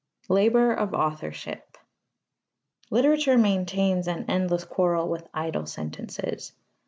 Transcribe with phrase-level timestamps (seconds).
[0.29, 1.77] LABOUR OF AUTHORSHIP
[2.89, 6.53] Literature maintains an endless quarrel with idle sentences.